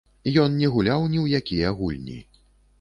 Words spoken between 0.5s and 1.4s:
не гуляў ні